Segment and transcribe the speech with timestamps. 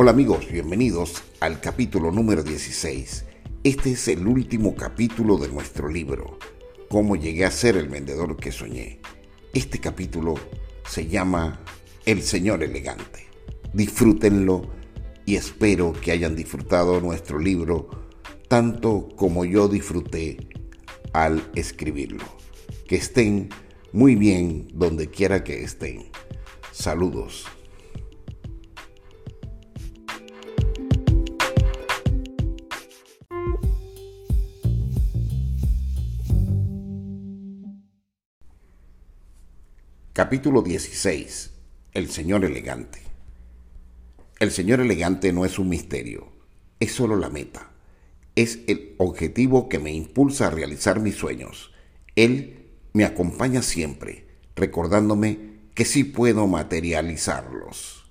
[0.00, 3.24] Hola amigos, bienvenidos al capítulo número 16.
[3.64, 6.38] Este es el último capítulo de nuestro libro,
[6.88, 9.00] Cómo llegué a ser el vendedor que soñé.
[9.54, 10.36] Este capítulo
[10.88, 11.64] se llama
[12.06, 13.26] El Señor Elegante.
[13.72, 14.70] Disfrútenlo
[15.26, 17.90] y espero que hayan disfrutado nuestro libro
[18.46, 20.36] tanto como yo disfruté
[21.12, 22.24] al escribirlo.
[22.86, 23.48] Que estén
[23.90, 26.04] muy bien donde quiera que estén.
[26.70, 27.46] Saludos.
[40.18, 41.52] Capítulo 16.
[41.92, 43.02] El Señor Elegante.
[44.40, 46.32] El Señor Elegante no es un misterio,
[46.80, 47.70] es solo la meta.
[48.34, 51.70] Es el objetivo que me impulsa a realizar mis sueños.
[52.16, 55.38] Él me acompaña siempre, recordándome
[55.74, 58.04] que sí puedo materializarlos.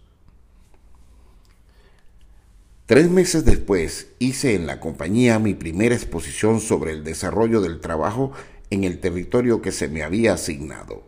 [2.86, 8.32] Tres meses después hice en la compañía mi primera exposición sobre el desarrollo del trabajo
[8.70, 11.07] en el territorio que se me había asignado.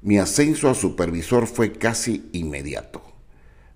[0.00, 3.02] Mi ascenso a supervisor fue casi inmediato.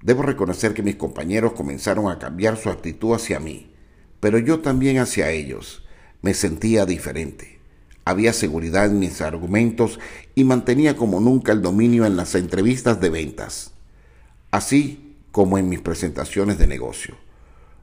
[0.02, 3.72] Debo reconocer que mis compañeros comenzaron a cambiar su actitud hacia mí,
[4.20, 5.84] pero yo también hacia ellos.
[6.22, 7.58] Me sentía diferente.
[8.04, 9.98] Había seguridad en mis argumentos
[10.36, 13.72] y mantenía como nunca el dominio en las entrevistas de ventas,
[14.52, 17.16] así como en mis presentaciones de negocio.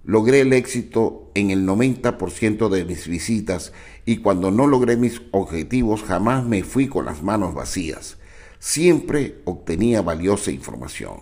[0.06, 3.74] Logré el éxito en el 90% de mis visitas
[4.06, 8.19] y cuando no logré mis objetivos jamás me fui con las manos vacías
[8.60, 11.22] siempre obtenía valiosa información.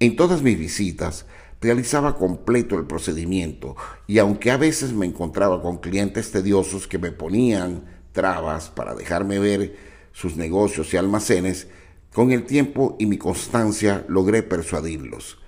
[0.00, 1.24] En todas mis visitas
[1.60, 7.12] realizaba completo el procedimiento y aunque a veces me encontraba con clientes tediosos que me
[7.12, 9.76] ponían trabas para dejarme ver
[10.12, 11.68] sus negocios y almacenes,
[12.12, 15.38] con el tiempo y mi constancia logré persuadirlos.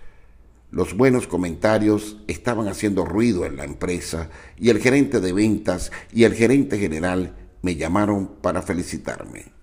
[0.72, 6.24] Los buenos comentarios estaban haciendo ruido en la empresa y el gerente de ventas y
[6.24, 9.55] el gerente general me llamaron para felicitarme.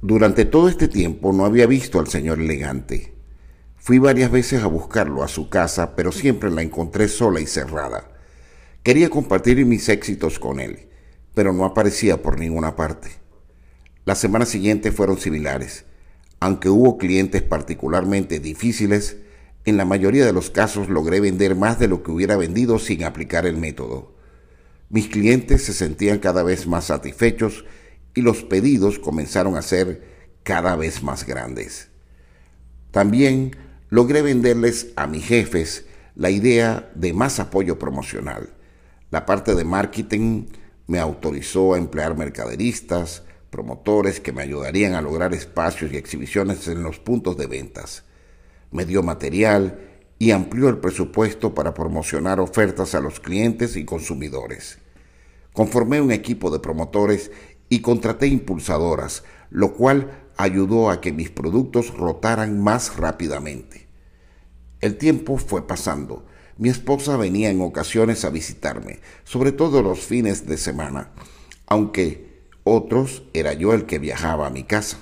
[0.00, 3.14] Durante todo este tiempo no había visto al señor elegante.
[3.76, 8.08] Fui varias veces a buscarlo a su casa, pero siempre la encontré sola y cerrada.
[8.84, 10.86] Quería compartir mis éxitos con él,
[11.34, 13.08] pero no aparecía por ninguna parte.
[14.04, 15.84] Las semanas siguientes fueron similares.
[16.38, 19.16] Aunque hubo clientes particularmente difíciles,
[19.64, 23.02] en la mayoría de los casos logré vender más de lo que hubiera vendido sin
[23.02, 24.14] aplicar el método.
[24.90, 27.64] Mis clientes se sentían cada vez más satisfechos
[28.14, 30.02] y los pedidos comenzaron a ser
[30.42, 31.88] cada vez más grandes.
[32.90, 33.56] También
[33.90, 38.50] logré venderles a mis jefes la idea de más apoyo promocional.
[39.10, 40.46] La parte de marketing
[40.86, 46.82] me autorizó a emplear mercaderistas, promotores que me ayudarían a lograr espacios y exhibiciones en
[46.82, 48.04] los puntos de ventas.
[48.70, 49.78] Me dio material
[50.18, 54.78] y amplió el presupuesto para promocionar ofertas a los clientes y consumidores.
[55.52, 57.30] Conformé un equipo de promotores
[57.68, 63.88] y contraté impulsadoras, lo cual ayudó a que mis productos rotaran más rápidamente.
[64.80, 66.24] El tiempo fue pasando.
[66.56, 71.10] Mi esposa venía en ocasiones a visitarme, sobre todo los fines de semana,
[71.66, 74.98] aunque otros era yo el que viajaba a mi casa.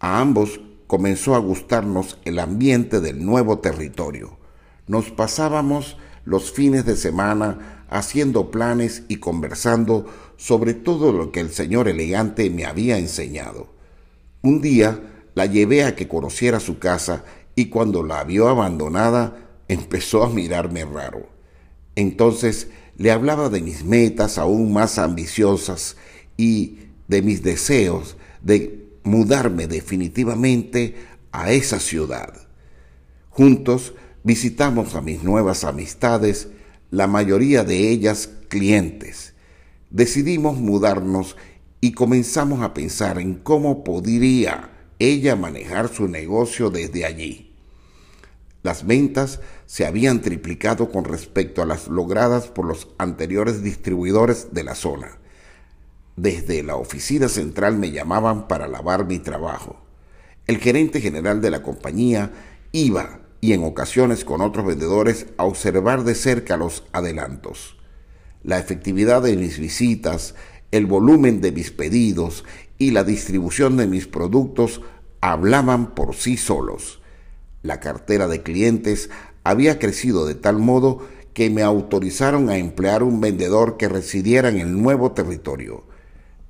[0.00, 4.38] A ambos comenzó a gustarnos el ambiente del nuevo territorio.
[4.86, 11.50] Nos pasábamos los fines de semana haciendo planes y conversando sobre todo lo que el
[11.50, 13.68] señor elegante me había enseñado.
[14.42, 15.00] Un día
[15.34, 17.24] la llevé a que conociera su casa
[17.54, 21.28] y cuando la vio abandonada empezó a mirarme raro.
[21.94, 25.96] Entonces le hablaba de mis metas aún más ambiciosas
[26.36, 30.96] y de mis deseos de mudarme definitivamente
[31.32, 32.32] a esa ciudad.
[33.30, 36.48] Juntos visitamos a mis nuevas amistades,
[36.90, 39.35] la mayoría de ellas clientes
[39.90, 41.36] decidimos mudarnos
[41.80, 47.54] y comenzamos a pensar en cómo podría ella manejar su negocio desde allí.
[48.62, 54.64] Las ventas se habían triplicado con respecto a las logradas por los anteriores distribuidores de
[54.64, 55.18] la zona.
[56.16, 59.76] Desde la oficina central me llamaban para lavar mi trabajo.
[60.46, 62.32] El gerente general de la compañía
[62.72, 67.75] iba y en ocasiones con otros vendedores a observar de cerca los adelantos
[68.46, 70.36] la efectividad de mis visitas,
[70.70, 72.44] el volumen de mis pedidos
[72.78, 74.82] y la distribución de mis productos
[75.20, 77.02] hablaban por sí solos.
[77.62, 79.10] La cartera de clientes
[79.42, 81.04] había crecido de tal modo
[81.34, 85.84] que me autorizaron a emplear un vendedor que residiera en el nuevo territorio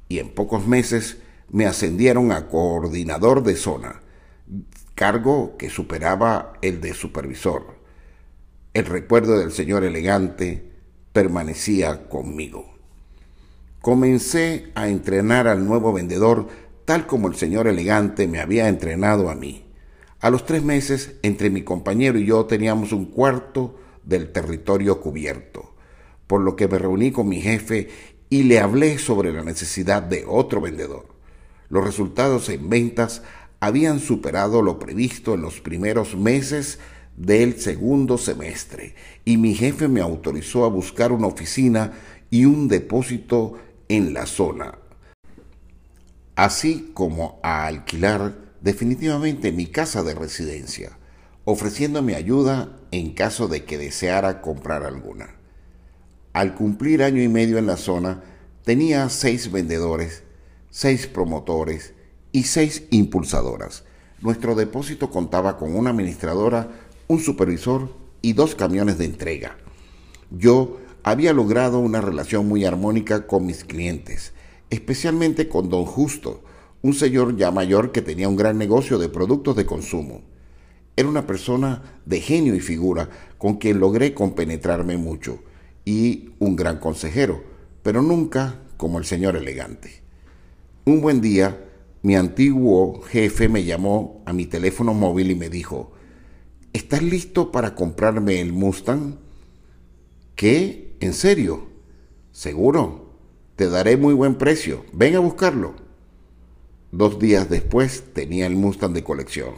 [0.07, 1.17] y en pocos meses
[1.51, 4.03] me ascendieron a coordinador de zona.
[4.95, 7.77] cargo que superaba el de supervisor.
[8.73, 10.75] El recuerdo del señor elegante
[11.17, 12.75] permanecía conmigo.
[13.81, 16.47] Comencé a entrenar al nuevo vendedor
[16.85, 19.65] tal como el señor elegante me había entrenado a mí.
[20.21, 25.75] A los tres meses, entre mi compañero y yo teníamos un cuarto del territorio cubierto,
[26.27, 27.89] por lo que me reuní con mi jefe
[28.29, 31.07] y le hablé sobre la necesidad de otro vendedor.
[31.71, 33.23] Los resultados en ventas
[33.59, 36.79] habían superado lo previsto en los primeros meses
[37.17, 41.93] del segundo semestre y mi jefe me autorizó a buscar una oficina
[42.31, 43.55] y un depósito
[43.89, 44.79] en la zona,
[46.35, 50.99] así como a alquilar definitivamente mi casa de residencia,
[51.45, 55.37] ofreciéndome ayuda en caso de que deseara comprar alguna.
[56.33, 58.23] Al cumplir año y medio en la zona,
[58.65, 60.25] tenía seis vendedores,
[60.71, 61.95] seis promotores
[62.33, 63.85] y seis impulsadoras.
[64.21, 66.69] Nuestro depósito contaba con una administradora
[67.08, 67.91] un supervisor
[68.23, 69.56] y dos camiones de entrega.
[70.31, 74.32] Yo había logrado una relación muy armónica con mis clientes,
[74.70, 76.43] especialmente con don Justo,
[76.82, 80.23] un señor ya mayor que tenía un gran negocio de productos de consumo.
[80.97, 85.38] Era una persona de genio y figura con quien logré compenetrarme mucho
[85.85, 87.43] y un gran consejero,
[87.82, 90.02] pero nunca como el señor elegante.
[90.85, 91.64] Un buen día,
[92.02, 95.93] mi antiguo jefe me llamó a mi teléfono móvil y me dijo,
[96.76, 99.14] ¿Estás listo para comprarme el Mustang?
[100.34, 100.94] ¿Qué?
[101.00, 101.69] ¿En serio?
[102.32, 103.14] Seguro.
[103.56, 104.84] Te daré muy buen precio.
[104.93, 105.75] Ven a buscarlo.
[106.93, 109.55] Dos días después tenía el Mustang de colección.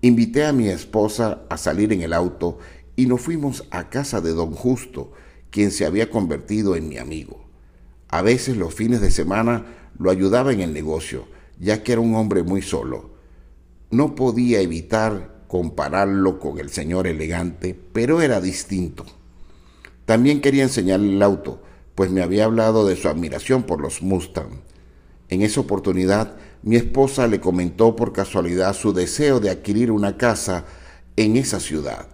[0.00, 2.58] Invité a mi esposa a salir en el auto
[2.96, 5.12] y nos fuimos a casa de don Justo,
[5.50, 7.44] quien se había convertido en mi amigo.
[8.08, 9.66] A veces los fines de semana
[9.96, 11.28] lo ayudaba en el negocio,
[11.60, 13.10] ya que era un hombre muy solo.
[13.92, 19.06] No podía evitar compararlo con el señor elegante, pero era distinto.
[20.04, 21.62] También quería enseñarle el auto,
[21.94, 24.62] pues me había hablado de su admiración por los Mustang.
[25.28, 26.34] En esa oportunidad,
[26.64, 30.64] mi esposa le comentó por casualidad su deseo de adquirir una casa
[31.14, 32.08] en esa ciudad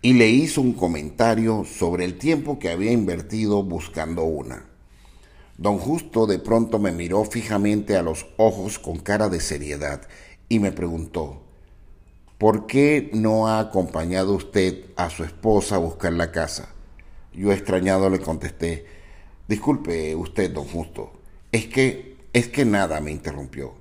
[0.00, 4.70] y le hizo un comentario sobre el tiempo que había invertido buscando una.
[5.58, 10.02] Don Justo de pronto me miró fijamente a los ojos con cara de seriedad
[10.48, 11.45] y me preguntó,
[12.38, 16.68] ¿Por qué no ha acompañado usted a su esposa a buscar la casa?
[17.32, 18.84] Yo extrañado le contesté,
[19.48, 21.12] disculpe usted, don Justo,
[21.50, 23.72] es que, es que nada me interrumpió.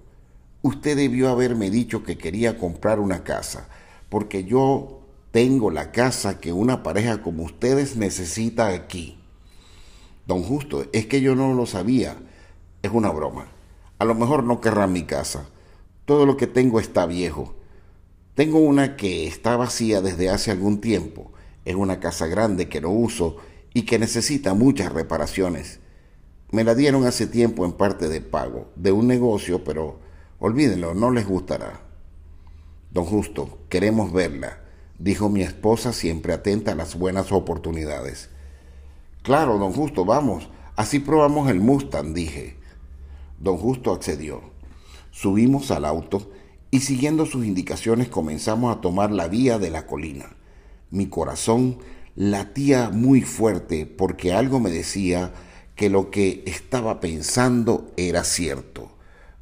[0.61, 3.67] Usted debió haberme dicho que quería comprar una casa,
[4.07, 9.19] porque yo tengo la casa que una pareja como ustedes necesita aquí.
[10.27, 12.15] Don Justo, es que yo no lo sabía.
[12.81, 13.47] Es una broma.
[13.99, 15.49] A lo mejor no querrá mi casa.
[16.05, 17.53] Todo lo que tengo está viejo
[18.35, 21.31] tengo una que está vacía desde hace algún tiempo.
[21.63, 23.37] Es una casa grande que no uso
[23.73, 25.79] y que necesita muchas reparaciones.
[26.51, 29.99] Me la dieron hace tiempo en parte de pago, de un negocio, pero
[30.39, 31.81] olvídenlo, no les gustará.
[32.91, 34.59] Don Justo, queremos verla,
[34.99, 38.29] dijo mi esposa siempre atenta a las buenas oportunidades.
[39.21, 42.57] Claro, don Justo, vamos, así probamos el Mustang, dije.
[43.39, 44.41] Don Justo accedió.
[45.11, 46.31] Subimos al auto
[46.75, 50.35] y siguiendo sus indicaciones comenzamos a tomar la vía de la colina.
[50.91, 51.77] Mi corazón
[52.17, 55.31] latía muy fuerte porque algo me decía
[55.75, 58.91] que lo que estaba pensando era cierto.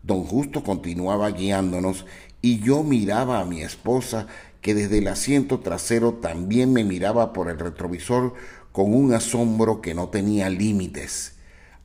[0.04, 2.06] Don Justo continuaba guiándonos
[2.40, 4.28] y yo miraba a mi esposa
[4.62, 8.36] que desde el asiento trasero también me miraba por el retrovisor
[8.72, 11.38] con un asombro que no tenía límites.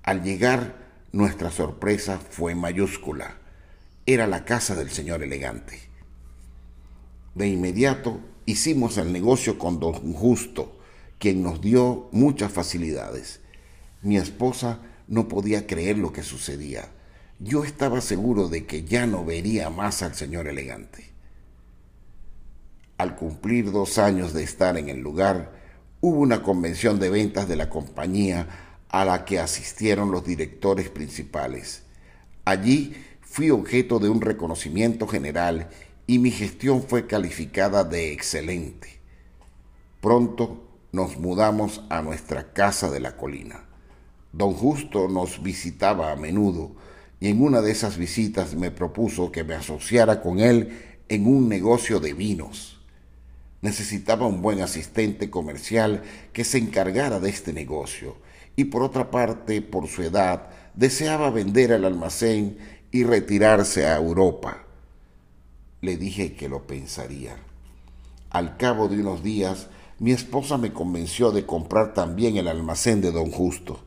[0.02, 0.76] Al llegar,
[1.11, 3.38] nuestra sorpresa fue mayúscula
[4.08, 5.78] era la casa del señor elegante.
[7.34, 10.80] De inmediato hicimos el negocio con don Justo,
[11.18, 13.40] quien nos dio muchas facilidades.
[14.00, 16.88] Mi esposa no podía creer lo que sucedía.
[17.38, 21.10] Yo estaba seguro de que ya no vería más al señor elegante.
[22.96, 25.52] Al cumplir dos años de estar en el lugar,
[26.00, 28.48] hubo una convención de ventas de la compañía
[28.88, 31.82] a la que asistieron los directores principales.
[32.46, 32.94] Allí
[33.30, 35.68] fui objeto de un reconocimiento general
[36.06, 38.99] y mi gestión fue calificada de excelente.
[40.00, 43.64] Pronto nos mudamos a nuestra casa de la colina.
[44.32, 46.73] Don Justo nos visitaba a menudo
[47.20, 51.49] y en una de esas visitas me propuso que me asociara con él en un
[51.49, 52.80] negocio de vinos.
[53.61, 58.16] Necesitaba un buen asistente comercial que se encargara de este negocio
[58.56, 62.56] y por otra parte, por su edad, deseaba vender el almacén
[62.90, 64.64] y retirarse a Europa.
[65.80, 67.37] Le dije que lo pensaría.
[68.30, 69.68] Al cabo de unos días,
[69.99, 73.80] mi esposa me convenció de comprar también el almacén de don Justo.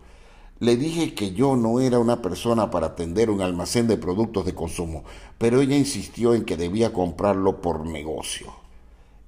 [0.60, 4.54] Le dije que yo no era una persona para atender un almacén de productos de
[4.54, 5.04] consumo,
[5.38, 8.54] pero ella insistió en que debía comprarlo por negocio.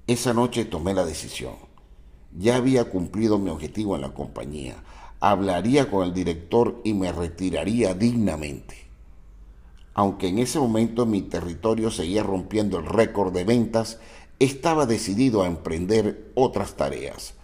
[0.06, 1.54] Esa noche tomé la decisión.
[2.36, 4.76] Ya había cumplido mi objetivo en la compañía.
[5.18, 8.83] Hablaría con el director y me retiraría dignamente.
[9.94, 13.98] Aunque en ese momento mi territorio seguía rompiendo el récord de ventas,
[14.40, 17.34] estaba decidido a emprender otras tareas.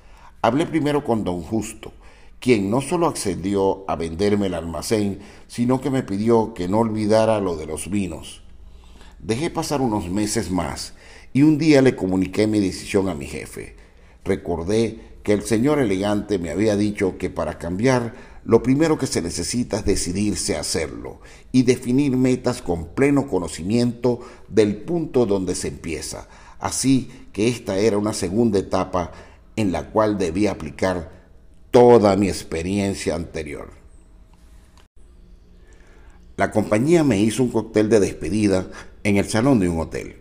[0.43, 1.93] Hablé primero con don Justo,
[2.41, 7.41] quien no solo accedió a venderme el almacén, sino que me pidió que no olvidara
[7.41, 8.43] lo de los vinos.
[9.21, 10.95] Dejé pasar unos meses más
[11.33, 13.77] y un día le comuniqué mi decisión a mi jefe.
[14.25, 18.15] Recordé que el señor elegante me había dicho que para cambiar
[18.45, 21.21] lo primero que se necesita es decidirse a hacerlo
[21.53, 26.27] y definir metas con pleno conocimiento del punto donde se empieza,
[26.61, 29.13] Así que esta era una segunda etapa
[29.57, 31.11] en la cual debía aplicar
[31.71, 33.71] toda mi experiencia anterior.
[36.37, 38.69] La compañía me hizo un cóctel de despedida
[39.05, 40.17] en el salón de un hotel,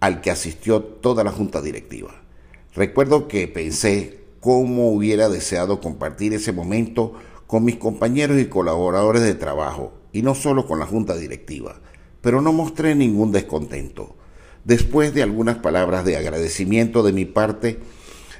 [0.00, 2.22] al que asistió toda la junta directiva.
[2.74, 7.14] Recuerdo que pensé cómo hubiera deseado compartir ese momento
[7.50, 11.80] con mis compañeros y colaboradores de trabajo, y no solo con la junta directiva,
[12.20, 14.14] pero no mostré ningún descontento.
[14.62, 17.80] Después de algunas palabras de agradecimiento de mi parte,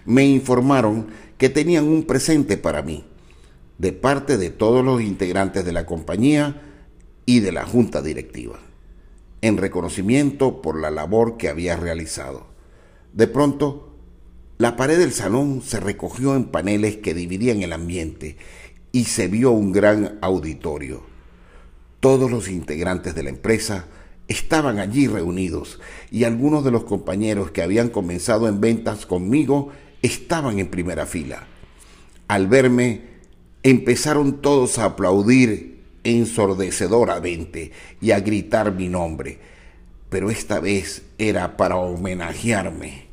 [0.05, 3.05] me informaron que tenían un presente para mí,
[3.79, 6.63] de parte de todos los integrantes de la compañía
[7.27, 8.61] y de la junta directiva,
[9.41, 12.47] en reconocimiento por la labor que había realizado.
[13.13, 13.93] De pronto,
[14.59, 18.37] la pared del salón se recogió en paneles que dividían el ambiente
[18.93, 21.03] y se vio un gran auditorio.
[22.01, 23.87] Todos los integrantes de la empresa
[24.29, 25.81] estaban allí reunidos
[26.11, 29.71] y algunos de los compañeros que habían comenzado en ventas conmigo
[30.03, 31.47] estaban en primera fila.
[32.29, 33.03] Al verme,
[33.63, 39.39] empezaron todos a aplaudir ensordecedoramente y a gritar mi nombre,
[40.09, 43.07] pero esta vez era para homenajearme.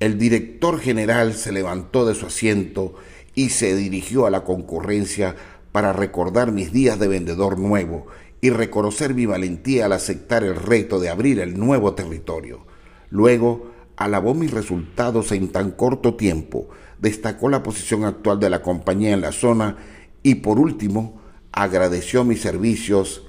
[0.00, 2.94] El director general se levantó de su asiento
[3.34, 5.36] y se dirigió a la concurrencia
[5.72, 8.06] para recordar mis días de vendedor nuevo
[8.40, 12.66] y reconocer mi valentía al aceptar el reto de abrir el nuevo territorio.
[13.08, 19.12] Luego, alabó mis resultados en tan corto tiempo, destacó la posición actual de la compañía
[19.12, 19.76] en la zona
[20.22, 21.20] y por último,
[21.52, 23.26] agradeció mis servicios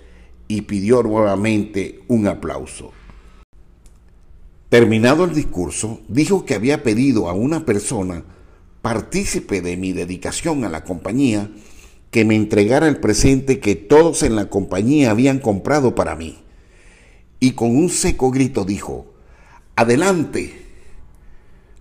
[0.48, 2.92] y pidió nuevamente un aplauso.
[4.70, 8.24] Terminado el discurso, dijo que había pedido a una persona
[8.84, 11.50] partícipe de mi dedicación a la compañía
[12.12, 16.44] que me entregara el presente que todos en la compañía habían comprado para mí.
[17.40, 19.14] Y con un seco grito dijo,
[19.78, 20.62] Adelante.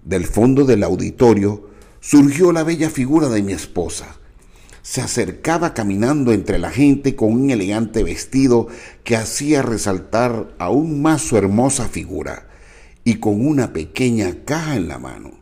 [0.04, 1.68] Del fondo del auditorio
[2.00, 4.16] surgió la bella figura de mi esposa.
[4.82, 8.68] Se acercaba caminando entre la gente con un elegante vestido
[9.02, 12.49] que hacía resaltar aún más su hermosa figura
[13.02, 15.32] y con una pequeña caja en la mano.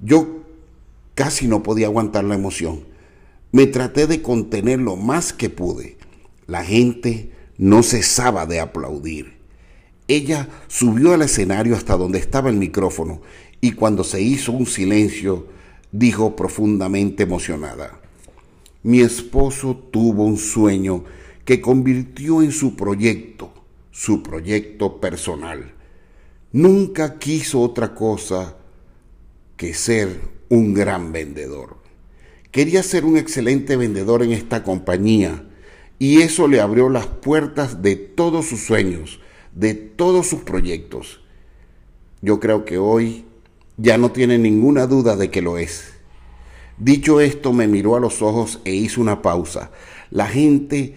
[0.00, 0.41] Yo
[1.14, 2.92] casi no podía aguantar la emoción
[3.52, 5.98] me traté de contener lo más que pude.
[6.46, 9.36] La gente no cesaba de aplaudir.
[10.08, 13.20] Ella subió al escenario hasta donde estaba el micrófono
[13.60, 15.46] y cuando se hizo un silencio,
[15.92, 18.00] dijo profundamente emocionada,
[18.82, 21.04] mi esposo tuvo un sueño
[21.44, 23.52] que convirtió en su proyecto,
[23.90, 25.74] su proyecto personal.
[26.52, 28.56] Nunca quiso otra cosa
[29.56, 31.78] que ser un gran vendedor.
[32.50, 35.46] Quería ser un excelente vendedor en esta compañía
[35.98, 39.18] y eso le abrió las puertas de todos sus sueños,
[39.54, 41.22] de todos sus proyectos.
[42.20, 43.24] Yo creo que hoy
[43.78, 45.94] ya no tiene ninguna duda de que lo es.
[46.76, 49.70] Dicho esto, me miró a los ojos e hizo una pausa.
[50.10, 50.96] La gente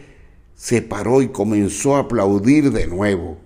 [0.56, 3.38] se paró y comenzó a aplaudir de nuevo.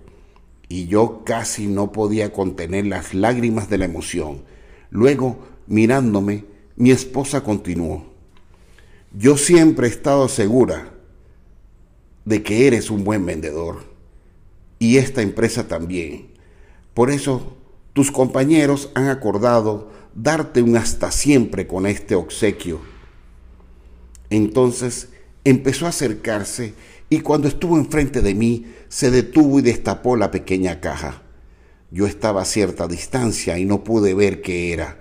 [0.68, 4.42] Y yo casi no podía contener las lágrimas de la emoción.
[4.90, 8.04] Luego, mirándome, mi esposa continuó.
[9.16, 10.92] Yo siempre he estado segura
[12.24, 13.84] de que eres un buen vendedor
[14.80, 16.32] y esta empresa también.
[16.92, 17.56] Por eso
[17.92, 22.80] tus compañeros han acordado darte un hasta siempre con este obsequio.
[24.28, 25.10] Entonces
[25.44, 26.74] empezó a acercarse
[27.08, 31.22] y cuando estuvo enfrente de mí se detuvo y destapó la pequeña caja.
[31.92, 35.00] Yo estaba a cierta distancia y no pude ver qué era.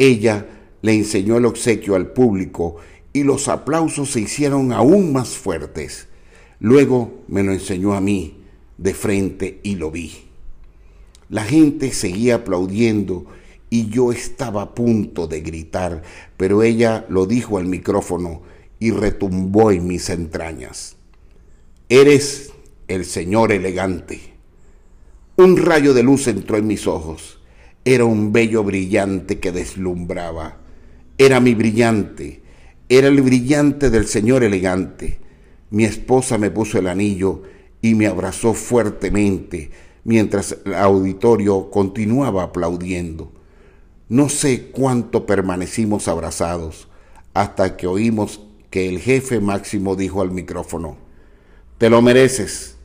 [0.00, 0.46] Ella
[0.80, 2.76] le enseñó el obsequio al público
[3.12, 6.08] y los aplausos se hicieron aún más fuertes.
[6.58, 8.38] Luego me lo enseñó a mí
[8.78, 10.10] de frente y lo vi.
[11.28, 13.26] La gente seguía aplaudiendo
[13.68, 16.00] y yo estaba a punto de gritar,
[16.38, 18.40] pero ella lo dijo al micrófono
[18.78, 20.96] y retumbó en mis entrañas.
[21.90, 22.54] Eres
[22.88, 24.32] el señor elegante.
[25.36, 27.39] Un rayo de luz entró en mis ojos.
[27.84, 30.58] Era un bello brillante que deslumbraba.
[31.16, 32.42] Era mi brillante.
[32.88, 35.18] Era el brillante del señor elegante.
[35.70, 37.42] Mi esposa me puso el anillo
[37.80, 39.70] y me abrazó fuertemente
[40.04, 43.32] mientras el auditorio continuaba aplaudiendo.
[44.08, 46.88] No sé cuánto permanecimos abrazados
[47.32, 50.98] hasta que oímos que el jefe máximo dijo al micrófono,
[51.78, 52.76] Te lo mereces.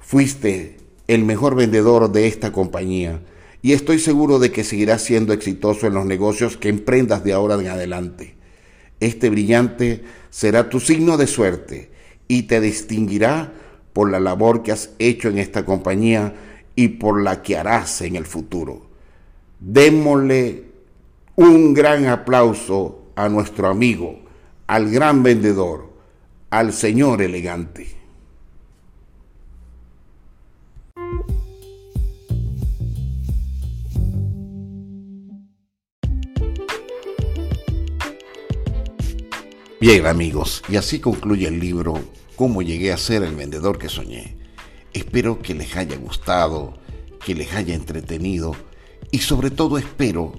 [0.00, 3.22] Fuiste el mejor vendedor de esta compañía
[3.62, 7.56] y estoy seguro de que seguirás siendo exitoso en los negocios que emprendas de ahora
[7.56, 8.34] en adelante.
[9.00, 11.90] Este brillante será tu signo de suerte
[12.28, 13.52] y te distinguirá
[13.92, 16.34] por la labor que has hecho en esta compañía
[16.76, 18.88] y por la que harás en el futuro.
[19.58, 20.64] Démosle
[21.34, 24.20] un gran aplauso a nuestro amigo,
[24.68, 25.90] al gran vendedor,
[26.50, 27.97] al señor elegante.
[39.80, 42.00] Bien amigos, y así concluye el libro
[42.34, 44.36] Cómo llegué a ser el vendedor que soñé.
[44.92, 46.74] Espero que les haya gustado,
[47.24, 48.56] que les haya entretenido
[49.12, 50.32] y sobre todo espero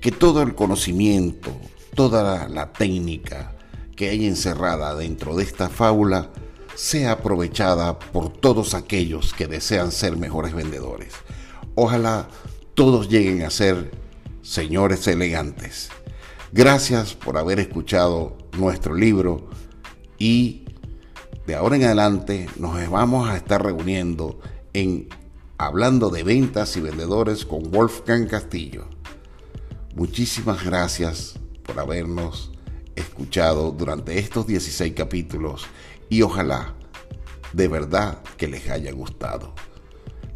[0.00, 1.52] que todo el conocimiento,
[1.94, 3.56] toda la técnica
[3.94, 6.32] que hay encerrada dentro de esta fábula
[6.74, 11.12] sea aprovechada por todos aquellos que desean ser mejores vendedores.
[11.76, 12.28] Ojalá
[12.74, 13.92] todos lleguen a ser
[14.42, 15.90] señores elegantes.
[16.50, 19.48] Gracias por haber escuchado nuestro libro
[20.18, 20.64] y
[21.46, 24.40] de ahora en adelante nos vamos a estar reuniendo
[24.72, 25.08] en
[25.58, 28.86] Hablando de Ventas y Vendedores con Wolfgang Castillo.
[29.94, 32.50] Muchísimas gracias por habernos
[32.96, 35.66] escuchado durante estos 16 capítulos
[36.08, 36.74] y ojalá
[37.52, 39.54] de verdad que les haya gustado.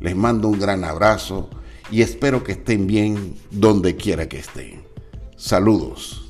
[0.00, 1.50] Les mando un gran abrazo
[1.90, 4.82] y espero que estén bien donde quiera que estén.
[5.36, 6.27] Saludos.